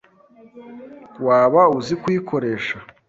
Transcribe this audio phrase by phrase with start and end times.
[1.25, 2.75] Waba uzi kuyikoresha?